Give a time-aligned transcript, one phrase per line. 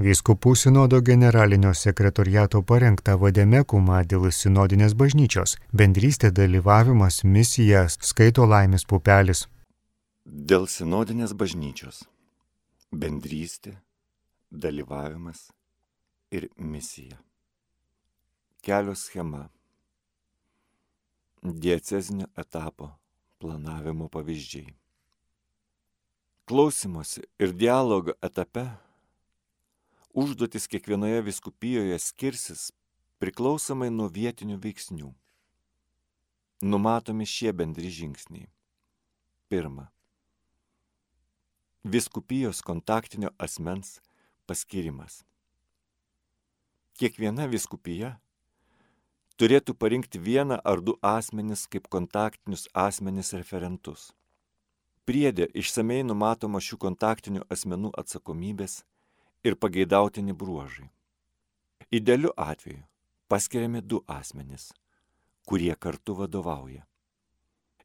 [0.00, 5.58] Vyskupų sinodo generalinio sekretoriato parengta vademekuma dėl sinodinės bažnyčios.
[5.68, 9.44] Bendrystė dalyvavimas misija skaito laimės pupelis.
[10.24, 12.06] Dėl sinodinės bažnyčios.
[12.88, 13.74] Bendrystė,
[14.48, 15.50] dalyvavimas
[16.32, 17.18] ir misija.
[18.64, 19.50] Kelio schema.
[21.42, 22.94] Diecezinio etapo
[23.38, 24.72] planavimo pavyzdžiai.
[26.48, 28.64] Klausimosi ir dialogo etape
[30.12, 32.70] užduotis kiekvienoje viskupijoje skirsis
[33.22, 35.10] priklausomai nuo vietinių veiksnių.
[36.62, 38.48] Numatomi šie bendri žingsniai.
[39.48, 39.88] Pirma.
[41.82, 44.00] Viskupijos kontaktinio asmens
[44.46, 45.22] paskirimas.
[46.98, 48.12] Kiekviena viskupija
[49.40, 54.12] turėtų parinkti vieną ar du asmenis kaip kontaktinius asmenis referentus.
[55.08, 58.82] Priedė išsamei numatoma šių kontaktinių asmenų atsakomybės
[59.44, 60.90] ir pageidautini bruožai.
[61.90, 62.84] Idealiu atveju
[63.28, 64.72] paskiriami du asmenys,
[65.46, 66.86] kurie kartu vadovauja.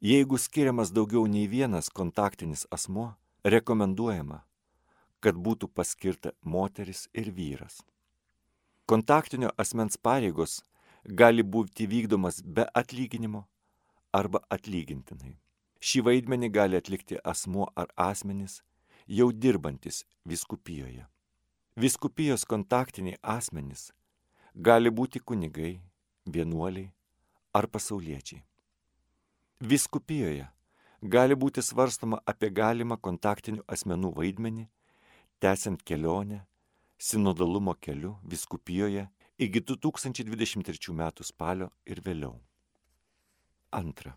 [0.02, 4.44] Jeigu skiriamas daugiau nei vienas kontaktinis asmo, rekomenduojama,
[5.20, 7.82] kad būtų paskirta moteris ir vyras.
[8.86, 10.62] Kontaktinio asmens pareigos
[11.04, 13.48] gali būti vykdomas be atlyginimo
[14.14, 15.36] arba atlygintinai.
[15.80, 18.62] Šį vaidmenį gali atlikti asmuo ar asmenys
[19.08, 21.08] jau dirbantis viskupijoje.
[21.78, 23.92] Viskupijos kontaktiniai asmenys
[24.68, 25.76] gali būti kunigai,
[26.26, 26.88] vienuoliai
[27.54, 28.40] ar pasauliečiai.
[29.62, 30.48] Viskupijoje
[31.16, 34.66] gali būti svarstama apie galimą kontaktinių asmenų vaidmenį,
[35.38, 36.40] tęsiant kelionę
[36.98, 39.04] sinodalumo keliu viskupijoje
[39.38, 41.12] iki 2023 m.
[41.22, 42.40] spalio ir vėliau.
[43.70, 44.16] Antra.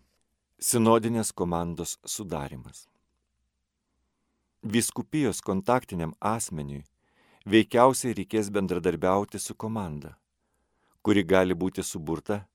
[0.57, 2.87] Sinodinės komandos sudarimas.
[4.63, 6.87] Viskupijos kontaktiniam asmeniui
[7.45, 10.15] veikiausiai reikės bendradarbiauti su komanda,
[11.01, 12.45] kuri gali būti suburta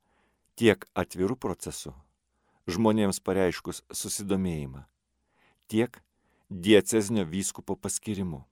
[0.54, 1.92] tiek atvirų procesų,
[2.70, 4.84] žmonėms pareiškus susidomėjimą,
[5.66, 5.98] tiek
[6.50, 8.44] diecezinio vyskupo paskirimu.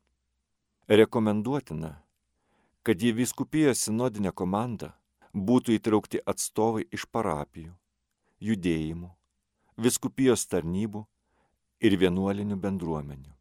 [0.89, 2.03] Rekomenduotina,
[2.83, 4.91] kad į vyskupijos sinodinę komandą
[5.33, 7.73] būtų įtraukti atstovai iš parapijų,
[8.43, 9.09] judėjimų,
[9.79, 11.07] viskupijos tarnybų
[11.81, 13.33] ir vienuolinių bendruomenių.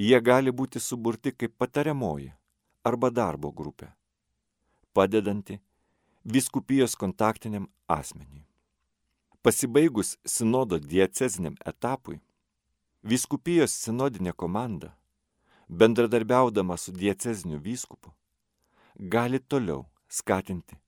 [0.00, 2.30] Jie gali būti suburti kaip patariamoji
[2.88, 3.90] arba darbo grupė,
[4.96, 5.58] padedanti
[6.24, 7.66] viskupijos kontaktiniam
[7.98, 8.46] asmeniui.
[9.44, 12.16] Pasibaigus sinodo dieceziniam etapui,
[13.04, 14.94] viskupijos sinodinė komanda,
[15.68, 18.16] bendradarbiaudama su dieceziniu vyskupu,
[18.96, 20.80] gali toliau skatinti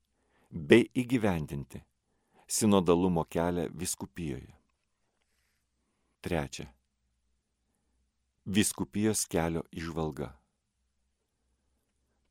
[0.49, 1.85] bei įgyvendinti
[2.49, 4.55] sinodalumo kelią viskupijoje.
[6.25, 6.73] Trečia
[8.45, 10.33] Viskupijos kelio išvalga.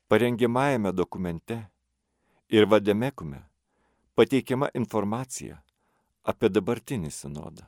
[0.08, 1.56] Parengiamajame dokumente
[2.48, 3.38] ir vademekume
[4.14, 5.62] pateikiama informacija
[6.22, 7.64] apie dabartinį sinodą.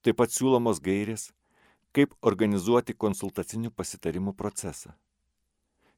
[0.00, 1.26] Taip pat siūlomos gairės,
[1.92, 4.94] kaip organizuoti konsultacinių pasitarimų procesą.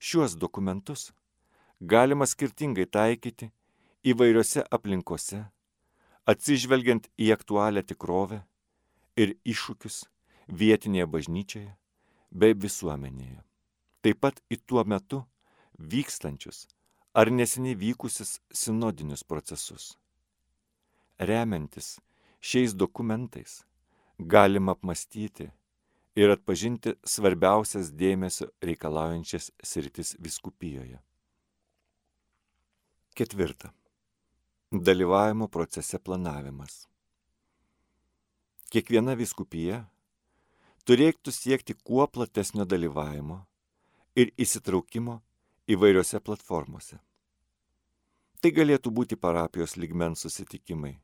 [0.03, 1.12] Šiuos dokumentus
[1.78, 3.53] galima skirtingai taikyti
[4.03, 5.44] įvairiose aplinkose,
[6.26, 8.41] atsižvelgiant į aktualią tikrovę
[9.14, 10.03] ir iššūkius
[10.49, 11.72] vietinėje bažnyčioje
[12.31, 13.43] bei visuomenėje.
[14.05, 15.22] Taip pat į tuo metu
[15.78, 16.66] vykstančius
[17.15, 19.94] ar neseniai vykusius sinodinius procesus.
[21.19, 21.94] Remiantis
[22.43, 23.62] šiais dokumentais
[24.19, 25.49] galima apmastyti
[26.19, 30.99] ir atpažinti svarbiausias dėmesio reikalaujančias sritis viskupijoje.
[33.15, 33.71] Ketvirta.
[34.75, 36.88] Dalyvavimo procese planavimas.
[38.75, 39.84] Kiekviena viskupija
[40.84, 43.39] turėtų siekti kuo platesnio dalyvavimo
[44.17, 45.21] ir įsitraukimo
[45.69, 46.99] įvairiose platformose.
[48.41, 50.99] Tai galėtų būti parapijos ligmens susitikimai,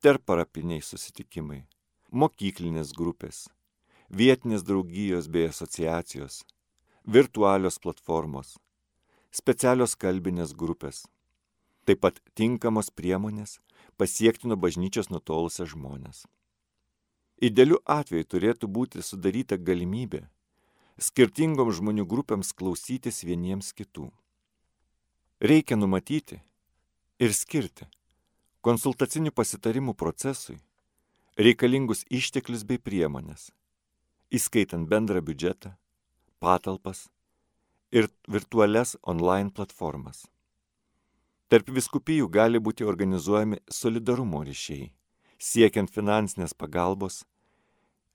[0.00, 1.66] terparapiniai susitikimai,
[2.10, 3.42] mokyklinės grupės,
[4.08, 6.40] vietinės draugijos bei asociacijos,
[7.04, 8.54] virtualios platformos,
[9.28, 11.04] specialios kalbinės grupės,
[11.84, 13.58] taip pat tinkamos priemonės
[14.00, 16.24] pasiekti nuo bažnyčios nutolusią žmonės.
[17.36, 20.22] Idealiu atveju turėtų būti sudaryta galimybė
[20.96, 24.08] skirtingom žmonių grupėms klausytis vieniems kitų.
[25.44, 26.40] Reikia numatyti
[27.20, 27.84] ir skirti
[28.64, 30.56] konsultacinių pasitarimų procesui
[31.36, 33.50] reikalingus išteklius bei priemonės,
[34.32, 35.76] įskaitant bendrą biudžetą,
[36.40, 37.10] patalpas
[37.92, 40.24] ir virtualias online platformas.
[41.52, 44.88] Tarp viskupijų gali būti organizuojami solidarumo ryšiai
[45.38, 47.24] siekiant finansinės pagalbos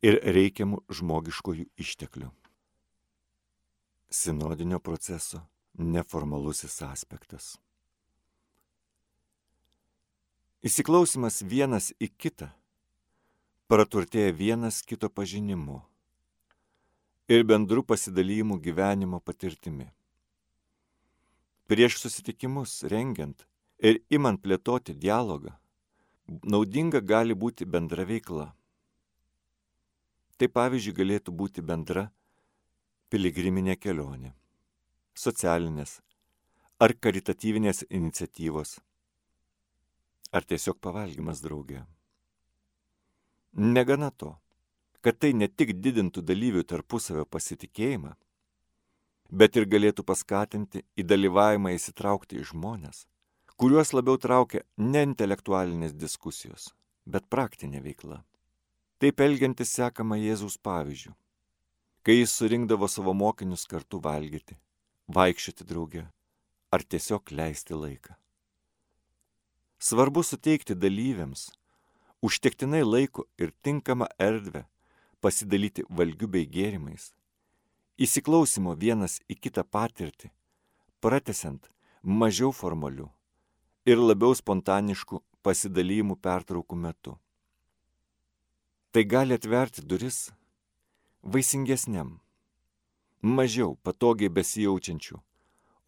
[0.02, 2.32] ir reikiamų žmogiškojų išteklių.
[4.12, 5.40] sinodinio proceso
[5.74, 7.56] neformalusis aspektas.
[10.62, 12.50] Įsiklausimas vienas į kitą
[13.72, 15.78] praturtėja vienas kito pažinimu
[17.32, 19.88] ir bendrų pasidalymų gyvenimo patirtimi.
[21.72, 23.46] Prieš susitikimus rengiant
[23.80, 25.56] ir imant plėtoti dialogą,
[26.44, 28.52] naudinga gali būti bendra veikla.
[30.38, 32.08] Tai pavyzdžiui galėtų būti bendra
[33.12, 34.32] piligriminė kelionė,
[35.14, 36.00] socialinės
[36.82, 38.80] ar karitatyvinės iniciatyvos
[40.32, 41.84] ar tiesiog pavalgymas draugė.
[43.52, 44.32] Negana to,
[45.04, 48.16] kad tai ne tik didintų dalyvių tarpusavio pasitikėjimą,
[49.32, 53.06] bet ir galėtų paskatinti į dalyvavimą įsitraukti į žmonės,
[53.62, 56.64] kuriuos labiau traukia ne intelektualinės diskusijos,
[57.06, 58.16] bet praktinė veikla.
[58.98, 61.12] Taip elgiantis sekama Jėzaus pavyzdžių,
[62.02, 64.58] kai jis surinkdavo savo mokinius kartu valgyti,
[65.14, 66.08] vaikščioti drauge
[66.74, 68.18] ar tiesiog leisti laiką.
[69.78, 71.52] Svarbu suteikti dalyviams
[72.26, 74.66] užtektinai laiko ir tinkamą erdvę
[75.22, 77.12] pasidalyti valgių bei gėrimais,
[78.02, 80.34] įsiklausimo vienas į kitą patirtį,
[80.98, 81.70] pratesiant
[82.02, 83.12] mažiau formalių
[83.86, 87.16] ir labiau spontaniškų pasidalymų pertraukų metu.
[88.92, 90.30] Tai gali atverti duris
[91.24, 92.20] vaisingesniam,
[93.22, 95.18] mažiau patogiai besijaučiančių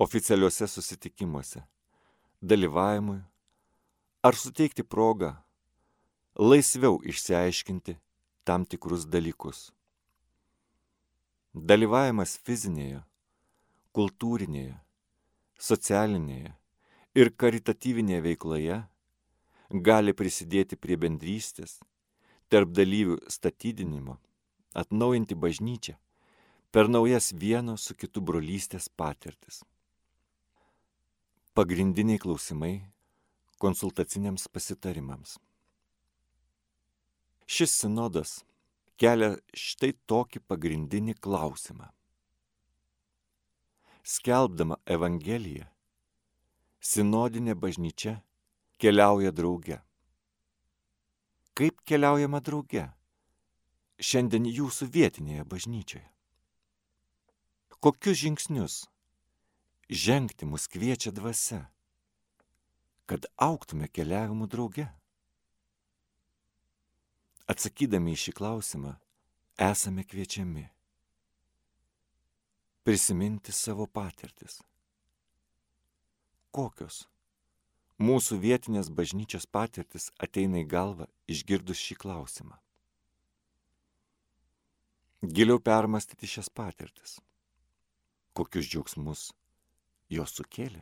[0.03, 1.61] oficialiuose susitikimuose,
[2.41, 3.21] dalyvavimui
[4.23, 5.33] ar suteikti progą
[6.39, 7.97] laisviau išsiaiškinti
[8.43, 9.69] tam tikrus dalykus.
[11.53, 13.03] Dalyvavimas fizinėje,
[13.93, 14.73] kultūrinėje,
[15.59, 16.55] socialinėje
[17.13, 18.79] ir karitatyvinėje veikloje
[19.85, 21.79] gali prisidėti prie bendrystės,
[22.49, 24.19] tarp dalyvių statydinimo,
[24.77, 25.95] atnaujinti bažnyčią
[26.73, 29.61] per naujas vieno su kitu brolystės patirtis.
[31.53, 32.75] Pagrindiniai klausimai
[33.61, 35.37] konsultaciniams pasitarimams.
[37.45, 38.39] Šis sinodas
[38.97, 41.91] kelia štai tokį pagrindinį klausimą.
[44.03, 45.69] Skelbdama Evangeliją,
[46.83, 48.17] sinodinė bažnyčia
[48.81, 49.79] keliauja drauge.
[51.55, 52.89] Kaip keliaujama drauge?
[54.03, 56.07] Šiandien jūsų vietinėje bažnyčioje.
[57.83, 58.75] Kokius žingsnius
[59.87, 61.61] žengti mus kviečia dvasia,
[63.07, 64.89] kad auktume keliavimu drauge?
[67.47, 68.95] Atsakydami į šį klausimą,
[69.71, 70.67] esame kviečiami
[72.83, 74.59] prisiminti savo patirtis.
[76.53, 77.03] Kokios
[78.03, 82.59] mūsų vietinės bažnyčios patirtis ateina į galvą išgirdus šį klausimą.
[85.23, 87.17] Giliau permastyti šias patirtis.
[88.37, 89.27] Kokius džiaugsmus
[90.11, 90.81] jos sukėlė.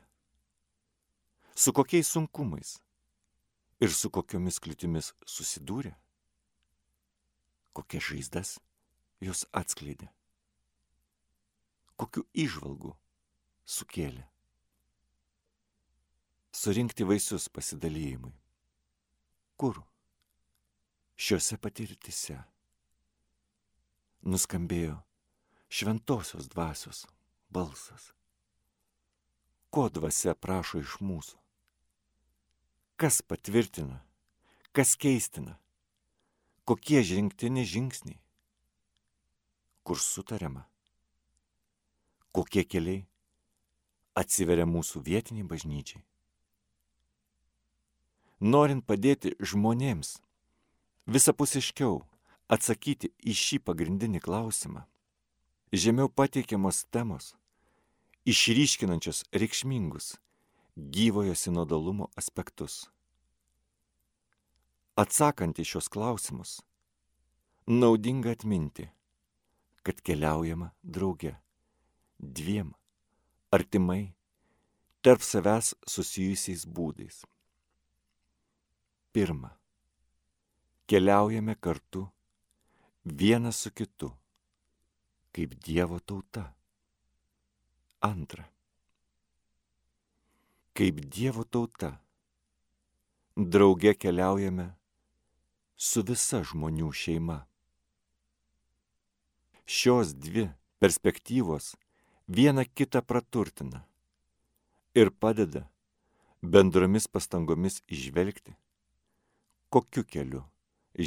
[1.56, 2.78] Su kokiais sunkumais
[3.84, 5.94] ir su kokiomis kliūtimis susidūrė
[7.74, 8.56] kokias žaizdas
[9.24, 10.10] jūs atskleidė,
[11.96, 12.96] kokiu išvalgu
[13.78, 14.26] sukėlė.
[16.52, 18.34] Surinkti vaisius pasidalymui.
[19.56, 19.78] Kur?
[21.16, 22.36] Šiuose patirtise
[24.28, 24.98] nuskambėjo
[25.72, 27.06] šventosios dvasios
[27.50, 28.12] balsas.
[29.72, 31.40] Ko dvasia prašo iš mūsų?
[33.00, 34.02] Kas patvirtina,
[34.76, 35.56] kas keistina,
[36.68, 38.20] kokie žengtini žingsniai,
[39.88, 40.68] kur sutariama,
[42.36, 43.06] kokie keliai
[44.20, 46.04] atsiveria mūsų vietiniai bažnyčiai.
[48.42, 50.16] Norint padėti žmonėms
[51.06, 52.00] visapusiškiau
[52.52, 54.88] atsakyti į šį pagrindinį klausimą,
[55.72, 57.36] žemiau pateikiamos temos,
[58.26, 60.16] išryškinančios reikšmingus
[60.76, 62.88] gyvojo sinodalumo aspektus
[65.00, 66.58] Atsakant į šios klausimus,
[67.66, 68.90] naudinga atminti,
[69.88, 71.32] kad keliaujama drauge
[72.20, 72.74] dviem
[73.56, 74.12] artimai
[75.02, 77.24] tarp savęs susijusiais būdais.
[79.12, 79.50] Pirma,
[80.88, 82.08] keliaujame kartu
[83.04, 84.12] vienas su kitu,
[85.32, 86.54] kaip Dievo tauta.
[88.00, 88.46] Antra,
[90.74, 91.92] kaip Dievo tauta,
[93.36, 94.70] drauge keliaujame
[95.76, 97.38] su visa žmonių šeima.
[99.68, 100.48] Šios dvi
[100.80, 101.74] perspektyvos
[102.32, 103.84] viena kitą praturtina
[104.96, 105.68] ir padeda
[106.42, 108.56] bendromis pastangomis išvelgti,
[109.72, 110.44] kokiu keliu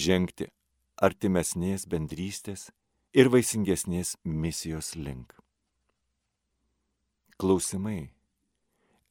[0.04, 0.48] žengti
[0.96, 2.70] artimesnės bendrystės
[3.12, 5.34] ir vaisingesnės misijos link.
[7.36, 8.12] klausimai,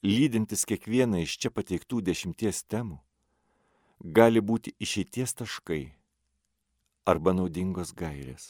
[0.03, 2.97] lydintis kiekvieną iš čia pateiktų dešimties temų,
[4.17, 5.83] gali būti išeities taškai
[7.05, 8.49] arba naudingos gairės.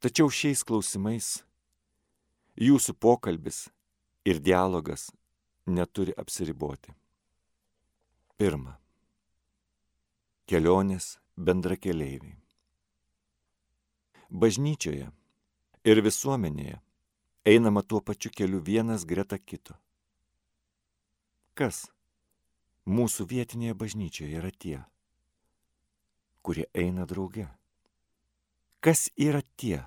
[0.00, 1.28] Tačiau šiais klausimais
[2.56, 3.66] jūsų pokalbis
[4.24, 5.10] ir dialogas
[5.66, 6.94] neturi apsiriboti.
[8.38, 8.78] Pirma.
[10.48, 12.38] Kelionės bendrakeleiviai.
[14.32, 15.10] Bažnyčioje
[15.84, 16.78] ir visuomenėje
[17.52, 19.76] einama tuo pačiu keliu vienas greta kito.
[21.52, 21.82] Kas
[22.88, 24.78] mūsų vietinėje bažnyčioje yra tie,
[26.40, 27.44] kurie eina drauge?
[28.80, 29.82] Kas yra tie,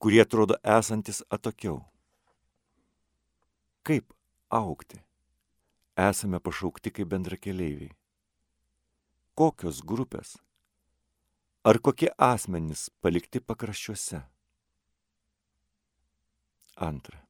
[0.00, 1.82] kurie atrodo esantis atokiau?
[3.84, 4.08] Kaip
[4.48, 5.04] aukti?
[6.08, 7.97] Esame pašaukti kaip bendrakeleiviai.
[9.38, 10.32] Kokios grupės
[11.62, 14.18] ar kokie asmenys palikti pakraščiuose?
[16.88, 17.20] Antra.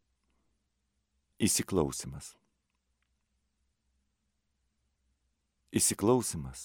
[1.36, 2.30] Įsiklausimas.
[5.68, 6.64] Įsiklausimas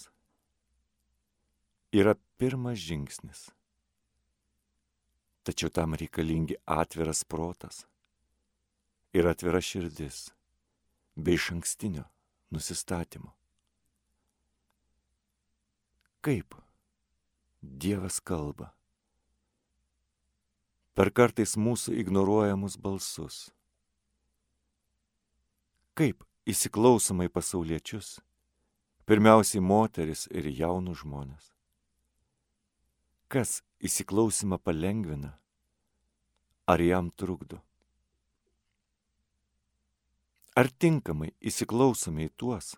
[1.91, 3.49] yra pirmas žingsnis.
[5.43, 7.83] Tačiau tam reikalingi atviras protas
[9.11, 10.29] ir atvira širdis
[11.19, 12.07] bei iš ankstinio
[12.55, 13.42] nusistatymo.
[16.23, 16.55] Kaip
[17.61, 18.71] Dievas kalba?
[20.93, 23.47] per kartais mūsų ignoruojamus balsus.
[25.97, 28.19] Kaip įsiklausomai pasauliečius,
[29.09, 31.49] pirmiausiai moteris ir jaunus žmonės.
[33.29, 35.33] Kas įsiklausimą palengvina,
[36.69, 37.61] ar jam trukdo?
[40.53, 42.75] Ar tinkamai įsiklausome į tuos,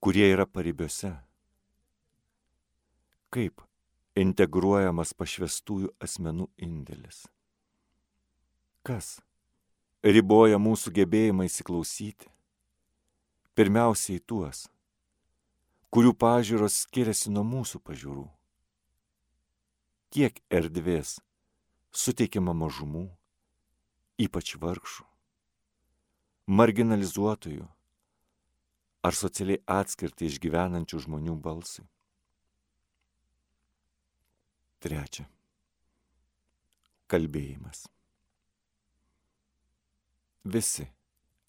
[0.00, 1.12] kurie yra paribiuose?
[3.34, 3.62] Kaip
[4.16, 7.26] integruojamas pašvestųjų asmenų indėlis.
[8.86, 9.18] Kas
[10.04, 12.30] riboja mūsų gebėjimą įsiklausyti?
[13.56, 14.66] Pirmiausiai tuos,
[15.92, 18.26] kurių pažiūros skiriasi nuo mūsų pažiūrų.
[20.12, 21.16] Kiek erdvės
[21.92, 23.08] suteikiama mažumų,
[24.20, 25.04] ypač vargšų,
[26.46, 27.66] marginalizuotojų
[29.06, 31.84] ar socialiai atskirti išgyvenančių žmonių balsui.
[34.82, 35.26] Trečia.
[37.06, 37.86] Kalbėjimas.
[40.46, 40.86] Visi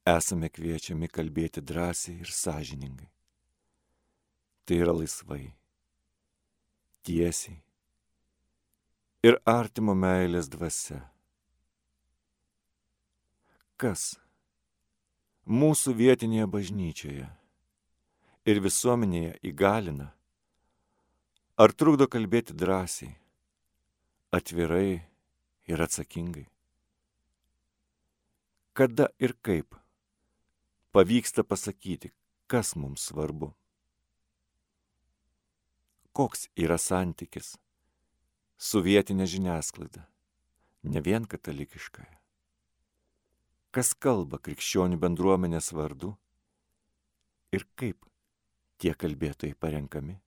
[0.08, 3.10] esame kviečiami kalbėti drąsiai ir sąžiningai.
[4.68, 5.46] Tai yra laisvai,
[7.08, 7.62] tiesiai
[9.28, 11.02] ir artimo meilės dvasia.
[13.78, 14.16] Kas
[15.46, 17.28] mūsų vietinėje bažnyčioje
[18.48, 20.12] ir visuomenėje įgalina
[21.58, 23.16] Ar trukdo kalbėti drąsiai,
[24.30, 25.00] atvirai
[25.66, 26.44] ir atsakingai?
[28.78, 29.74] Kada ir kaip
[30.94, 32.12] pavyksta pasakyti,
[32.46, 33.50] kas mums svarbu?
[36.14, 37.56] Koks yra santykis
[38.62, 40.06] su vietinė žiniasklaida,
[40.94, 42.20] ne vien katalikiškąją?
[43.74, 46.14] Kas kalba krikščionių bendruomenės vardu
[47.50, 48.06] ir kaip
[48.78, 50.20] tie kalbėtojai parenkami?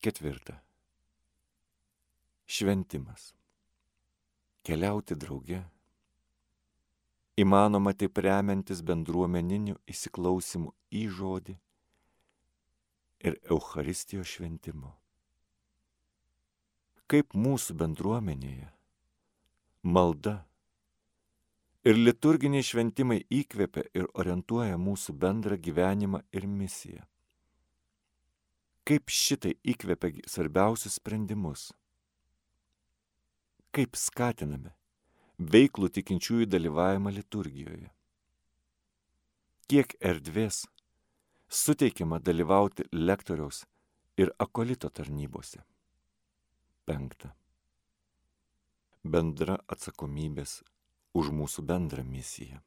[0.00, 0.54] Ketvirta.
[2.46, 3.32] Šventimas.
[4.62, 5.58] Keliauti drauge.
[7.38, 11.56] Įmanoma taip remiantis bendruomeniniu įsiklausimu į žodį
[13.26, 14.94] ir Euharistijos šventimu.
[17.10, 18.70] Kaip mūsų bendruomenėje
[19.82, 20.38] malda
[21.82, 27.06] ir liturginiai šventimai įkvepia ir orientuoja mūsų bendrą gyvenimą ir misiją
[28.88, 31.66] kaip šitai įkvepia svarbiausius sprendimus.
[33.76, 34.72] Kaip skatiname
[35.38, 37.90] veiklų tikinčiųjų dalyvavimą liturgijoje.
[39.68, 40.62] Kiek erdvės
[41.52, 43.66] suteikiama dalyvauti lektoriaus
[44.16, 45.60] ir akolito tarnybose.
[46.88, 47.34] Penkta.
[49.04, 50.62] Bendra atsakomybės
[51.12, 52.62] už mūsų bendrą misiją.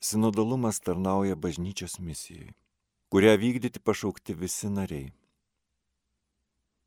[0.00, 2.54] Sinodalumas tarnauja bažnyčios misijai
[3.10, 5.12] kurią vykdyti pašaukti visi nariai.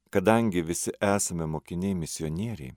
[0.09, 2.73] Kadangi visi esame mokiniai misionieriai,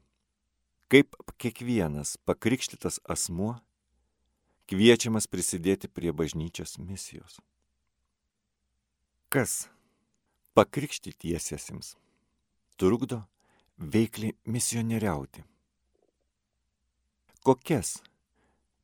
[0.93, 3.55] kaip kiekvienas pakrikštytas asmuo
[4.69, 7.41] kviečiamas prisidėti prie bažnyčios misijos.
[9.33, 9.67] Kas
[10.53, 11.95] pakrikštytiesiems
[12.77, 13.23] trukdo
[13.81, 15.45] veikliai misionieriauti?
[17.43, 17.97] Kokias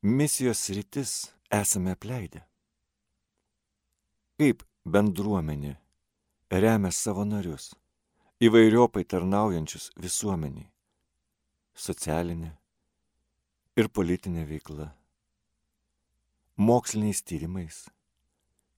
[0.03, 1.13] misijos rytis
[1.53, 2.48] esame apleidę?
[4.39, 5.73] Kaip bendruomenė
[6.63, 7.73] remia savo narius,
[8.39, 10.69] įvairiopai tarnaujančius visuomeniai-
[11.87, 12.51] socialinė
[13.83, 14.87] ir politinė veikla,
[16.55, 17.79] moksliniais tyrimais,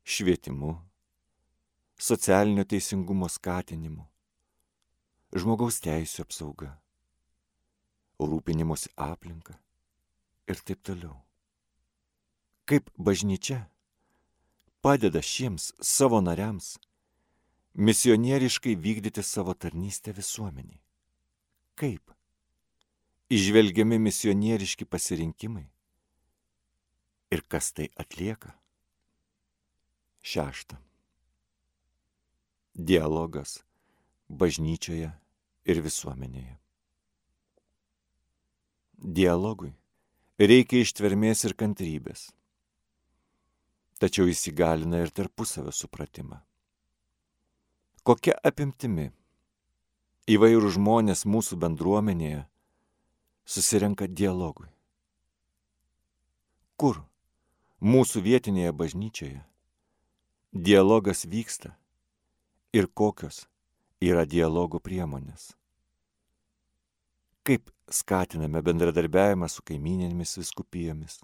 [0.03, 0.71] švietimu,
[2.09, 4.07] socialinio teisingumo skatinimu,
[5.37, 6.71] žmogaus teisų apsauga,
[8.17, 9.59] rūpinimuose aplinka
[10.49, 11.21] ir taip toliau.
[12.65, 13.61] Kaip bažnyčia
[14.81, 16.79] padeda šiems savo nariams
[17.75, 20.81] misionieriškai vykdyti savo tarnystę visuomeniai.
[21.75, 22.11] Kaip?
[23.31, 25.69] Išvelgiami misionieriški pasirinkimai.
[27.31, 28.57] Ir kas tai atlieka?
[30.23, 30.81] Šešta.
[32.75, 33.61] Dialogas
[34.29, 35.13] bažnyčioje
[35.65, 36.57] ir visuomenėje.
[39.01, 39.73] Dialogui
[40.41, 42.31] reikia ištvermės ir kantrybės.
[44.01, 46.39] Tačiau jis įgalina ir tarpusavio supratimą.
[48.01, 49.11] Kokia apimtimi?
[50.31, 52.47] Įvairių žmonės mūsų bendruomenėje
[53.45, 54.71] susirenka dialogui.
[56.81, 57.03] Kur?
[57.81, 59.41] Mūsų vietinėje bažnyčioje.
[60.53, 61.75] Dialogas vyksta.
[62.73, 63.45] Ir kokios
[64.01, 65.51] yra dialogo priemonės.
[67.45, 71.19] Kaip skatiname bendradarbiavimą su kaiminėmis viskupijomis,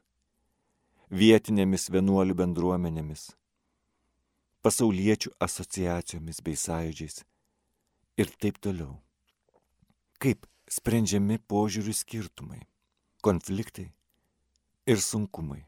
[1.10, 3.28] vietinėmis vienuolių bendruomenėmis
[4.66, 7.20] pasauliečių asociacijomis bei sąjūdžiais
[8.18, 8.96] ir taip toliau.
[10.18, 12.64] Kaip sprendžiami požiūrių skirtumai,
[13.22, 13.92] konfliktai
[14.90, 15.62] ir sunkumai.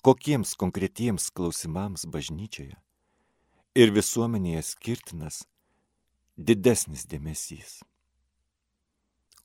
[0.00, 2.78] Kokiems konkretiems klausimams bažnyčioje
[3.76, 5.42] ir visuomenėje skirtinas
[6.38, 7.82] didesnis dėmesys.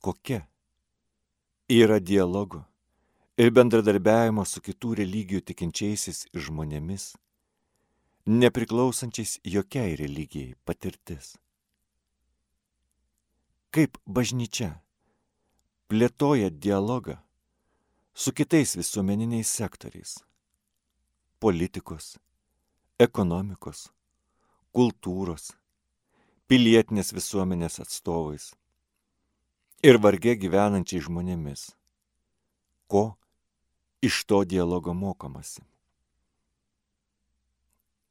[0.00, 0.46] Kokia
[1.68, 2.64] yra dialogo
[3.40, 7.12] ir bendradarbiavimo su kitų religijų tikinčiaisiais žmonėmis
[8.26, 11.36] nepriklausančiais jokiai religijai patirtis.
[13.72, 14.74] Kaip bažnyčia
[15.88, 17.16] plėtoja dialogą
[18.14, 20.18] su kitais visuomeniniais sektoriais-
[21.42, 22.18] politikos,
[23.00, 23.88] ekonomikos,
[24.76, 25.52] kultūros,
[26.48, 28.52] pilietinės visuomenės atstovais
[29.82, 31.72] ir vargė gyvenančiai žmonėmis.
[32.86, 33.16] Ko
[34.02, 35.62] iš to dialogo mokomasi?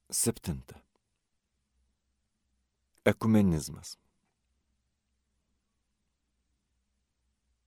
[0.09, 0.79] Septinta.
[3.05, 3.97] Ekumenizmas.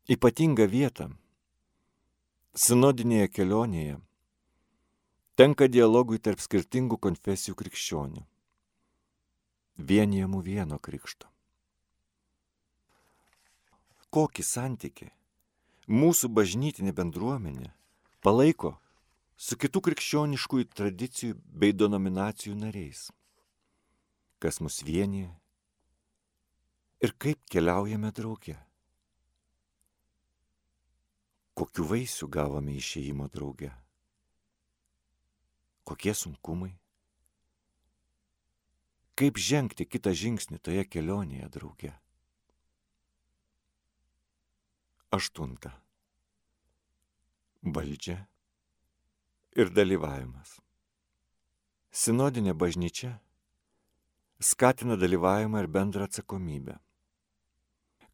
[0.08, 1.08] Ypatinga vieta
[2.54, 4.00] sinodinėje kelionėje
[5.40, 8.24] tenka dialogui tarp skirtingų konfesijų krikščionių,
[9.76, 11.28] vienijamų vieno krikšto.
[14.14, 15.08] Kokį santyki
[15.90, 17.72] mūsų bažnytinė bendruomenė
[18.24, 18.72] palaiko
[19.36, 23.10] su kitų krikščioniškųjų tradicijų bei denominacijų nariais.
[24.40, 25.28] Kas mus vienyje
[27.04, 28.56] ir kaip keliaujame drauge.
[31.54, 33.70] Kokiu vaisiu gavome išėjimo drauge.
[35.84, 36.72] Kokie sunkumai.
[39.14, 41.92] Kaip žengti kitą žingsnį toje kelionėje drauge.
[45.14, 45.83] Aštunta.
[47.64, 48.18] Valdžia
[49.56, 50.58] ir dalyvavimas.
[51.88, 53.14] Sinodinė bažnyčia
[54.36, 56.76] skatina dalyvavimą ir bendrą atsakomybę.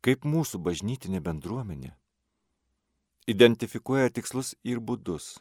[0.06, 1.96] Kaip mūsų bažnytinė bendruomenė
[3.26, 5.40] identifikuoja tikslus ir būdus,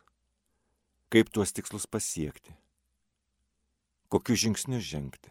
[1.13, 2.57] kaip tuos tikslus pasiekti,
[4.09, 5.29] kokius žingsnius žengti.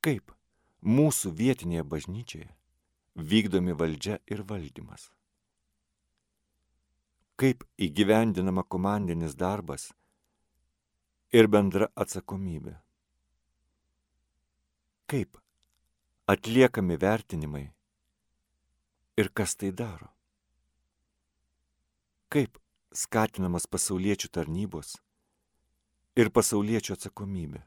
[0.00, 0.32] Kaip
[0.80, 2.54] mūsų vietinėje bažnyčioje
[3.12, 5.12] vykdomi valdžia ir valdymas
[7.36, 9.90] kaip įgyvendinama komandinis darbas
[11.32, 12.74] ir bendra atsakomybė.
[15.08, 15.38] Kaip
[16.28, 17.66] atliekami vertinimai
[19.16, 20.08] ir kas tai daro.
[22.32, 22.60] Kaip
[22.92, 24.94] skatinamas pasauliečių tarnybos
[26.16, 27.60] ir pasauliečių atsakomybė.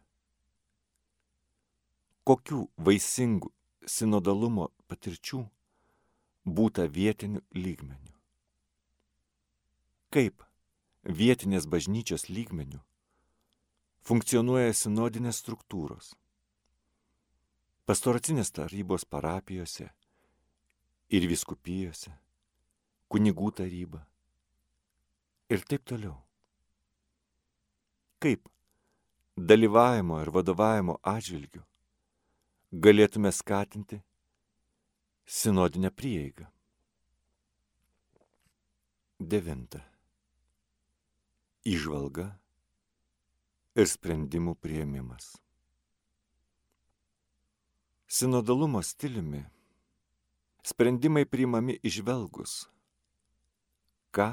[2.25, 3.51] Kokių vaisingų
[3.86, 5.43] sinodalumo patirčių
[6.45, 8.14] būta vietiniu lygmeniu
[10.15, 10.45] kaip
[11.04, 12.80] vietinės bažnyčios lygmenių
[14.08, 16.13] funkcionuoja sinodinės struktūros.
[17.86, 19.89] Pastoracinės tarybos parapijose
[21.13, 22.13] ir viskupijose,
[23.12, 24.06] kunigų taryba
[25.51, 26.15] ir taip toliau.
[28.23, 28.47] Kaip
[29.36, 31.65] dalyvavimo ir vadovavimo atžvilgių
[32.88, 33.99] galėtume skatinti
[35.25, 36.47] sinodinę prieigą.
[39.19, 39.84] Devinta
[41.65, 42.30] išvalga
[43.75, 45.34] ir sprendimų prieimimas.
[48.06, 49.41] Sinodalumo stiliumi
[50.65, 52.65] sprendimai priimami išvelgus,
[54.10, 54.30] ką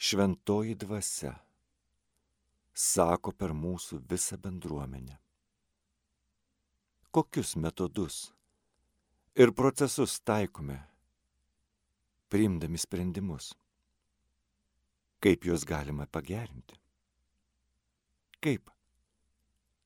[0.00, 1.34] šventoji dvasia
[2.72, 5.18] sako per mūsų visą bendruomenę.
[7.12, 8.30] Kokius metodus
[9.36, 10.78] ir procesus taikome,
[12.32, 13.52] priimdami sprendimus.
[15.20, 16.78] Kaip juos galima pagerinti?
[18.40, 18.70] Kaip?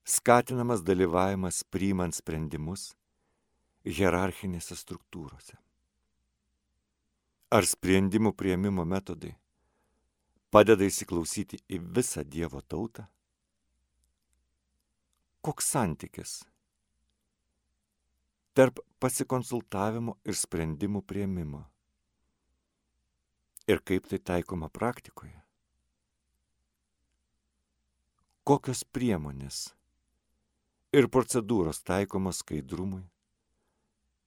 [0.05, 2.93] Skatinamas dalyvavimas priimant sprendimus
[3.85, 5.59] hierarchinėse struktūrose.
[7.51, 9.35] Ar sprendimų prieimimo metodai
[10.55, 13.09] padeda įsiklausyti į visą Dievo tautą?
[15.43, 16.39] Koks santykis
[18.55, 21.67] tarp pasikonsultavimo ir sprendimų prieimimo?
[23.67, 25.41] Ir kaip tai taikoma praktikoje?
[28.45, 29.71] Kokios priemonės
[30.93, 33.07] ir procedūros taikomos skaidrumui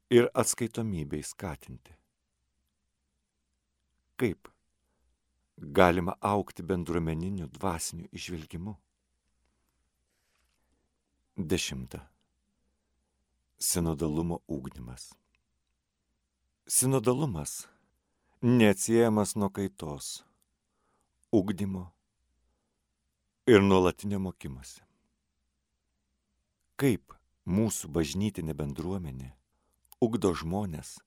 [0.10, 1.94] ir atskaitomybei skatinti.
[4.18, 4.50] Kaip
[5.58, 8.74] galima aukti bendruomeniniu dvasiniu išvilgimu?
[11.38, 12.02] Dešimta.
[13.62, 15.12] Sinodalumo ūkdymas.
[16.66, 17.68] Sinodalumas
[18.42, 20.22] neatsiejamas nuo kaitos,
[21.34, 21.88] ūkdymo
[23.50, 24.84] ir nuolatinio mokymosi.
[26.78, 27.16] Kaip
[27.50, 29.32] mūsų bažnytinė bendruomenė
[30.06, 31.00] ugdo žmonės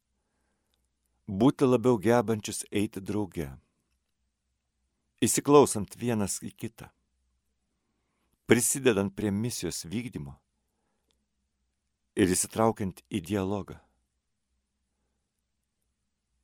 [1.30, 3.46] būti labiau gebančius eiti drauge,
[5.22, 6.88] įsiklausant vienas į kitą,
[8.50, 10.34] prisidedant prie misijos vykdymo
[12.18, 13.78] ir įsitraukiant į dialogą.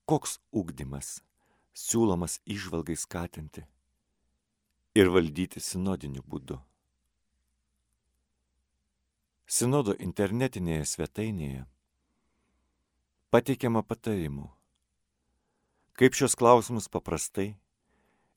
[0.07, 1.17] Koks ugdymas
[1.75, 3.65] siūlomas išvalgai skatinti
[4.95, 6.61] ir valdyti sinodiniu būdu.
[9.51, 11.65] Sinodo internetinėje svetainėje
[13.35, 14.45] pateikiama patarimų,
[15.99, 17.49] kaip šios klausimus paprastai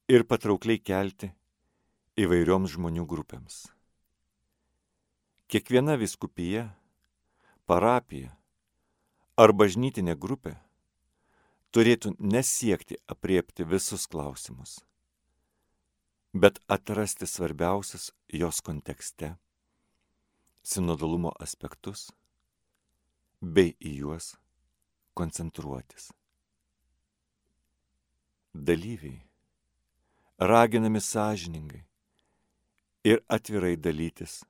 [0.09, 1.29] ir patraukliai kelti
[2.17, 3.59] įvairioms žmonių grupėms.
[5.53, 6.65] Kiekviena viskupija,
[7.69, 8.33] parapija
[9.37, 10.55] ar bažnytinė grupė
[11.75, 14.79] turėtų nesiekti apriepti visus klausimus,
[16.33, 19.35] bet atrasti svarbiausius jos kontekste
[20.63, 22.09] sinodalumo aspektus
[23.41, 24.33] bei į juos
[25.17, 26.09] koncentruotis.
[28.53, 29.21] Dalyviai
[30.39, 31.83] raginami sąžiningai
[33.03, 34.41] ir atvirai dalytis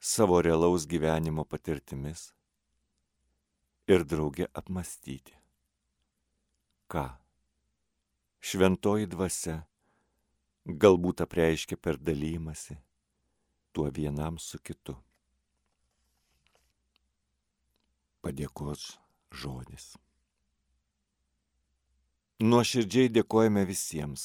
[0.00, 2.30] savo realaus gyvenimo patirtimis
[3.88, 5.34] ir drauge apmastyti,
[6.90, 7.06] ką
[8.46, 9.60] šventoji dvasia
[10.66, 12.76] galbūt apreiškia per dalymasi
[13.76, 14.94] tuo vienam su kitu.
[18.24, 18.84] Padėkos
[19.36, 19.90] žodis.
[22.40, 24.24] Nuoširdžiai dėkojame visiems,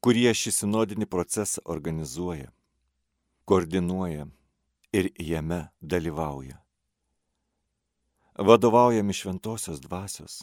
[0.00, 2.48] kurie šį sinodinį procesą organizuoja,
[3.44, 4.26] koordinuoja
[4.96, 6.56] ir jame dalyvauja.
[8.36, 10.40] Vadovaujami šventosios dvasios,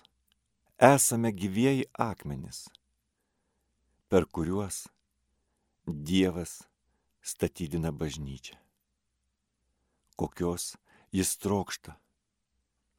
[0.80, 2.70] esame gyvieji akmenys,
[4.08, 4.88] per kuriuos
[5.86, 6.62] Dievas
[7.22, 8.56] statydina bažnyčią.
[10.16, 10.78] Kokios
[11.12, 11.98] jis trokšta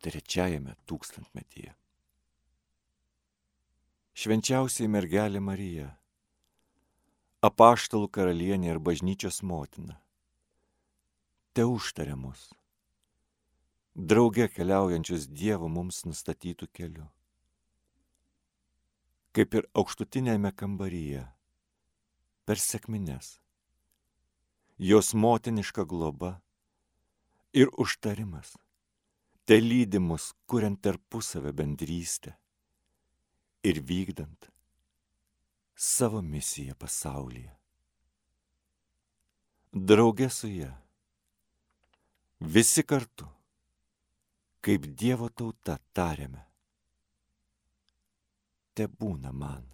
[0.04, 1.72] trečiajame tūkstantmetyje.
[4.12, 5.86] Švenčiausiai mergelė Marija,
[7.40, 9.96] apaštalų karalienė ir bažnyčios motina,
[11.56, 12.50] te užtaria mus,
[13.94, 17.08] drauge keliaujančius Dievo mums nustatytų keliu.
[19.30, 21.22] Kaip ir aukštutinėme kambaryje,
[22.46, 23.36] per sėkmines,
[24.80, 26.32] jos motiniška globa
[27.54, 28.56] ir užtarimas
[29.46, 32.34] te lydi mus, kuriant tarpusavę bendrystę
[33.62, 34.50] ir vykdant
[35.74, 37.54] savo misiją pasaulyje.
[39.72, 40.70] Drauge su ją,
[42.40, 43.26] visi kartu,
[44.60, 46.49] kaip Dievo tauta tariame,
[48.74, 49.64] te būna man,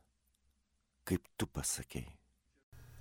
[1.04, 2.16] kaip tu pasakėjai.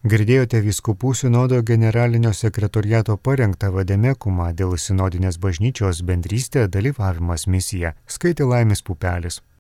[0.05, 8.85] Girdėjote Vyskupų sinodo generalinio sekretoriato parengtą vademekumą dėl sinodinės bažnyčios bendrystė dalyvavimas misija, skaitė Laimis
[8.85, 9.39] Pupelis.